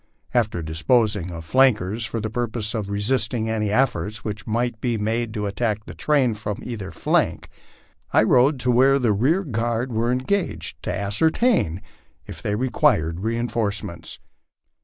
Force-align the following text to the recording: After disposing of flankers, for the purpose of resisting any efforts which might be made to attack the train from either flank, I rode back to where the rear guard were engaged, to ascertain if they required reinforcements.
After 0.33 0.63
disposing 0.63 1.29
of 1.29 1.45
flankers, 1.45 2.07
for 2.07 2.19
the 2.19 2.31
purpose 2.31 2.73
of 2.73 2.89
resisting 2.89 3.47
any 3.51 3.69
efforts 3.69 4.23
which 4.23 4.47
might 4.47 4.81
be 4.81 4.97
made 4.97 5.31
to 5.35 5.45
attack 5.45 5.85
the 5.85 5.93
train 5.93 6.33
from 6.33 6.57
either 6.63 6.89
flank, 6.89 7.49
I 8.11 8.23
rode 8.23 8.53
back 8.57 8.63
to 8.63 8.71
where 8.71 8.97
the 8.97 9.13
rear 9.13 9.43
guard 9.43 9.93
were 9.93 10.11
engaged, 10.11 10.81
to 10.81 10.91
ascertain 10.91 11.83
if 12.25 12.41
they 12.41 12.55
required 12.55 13.19
reinforcements. 13.19 14.17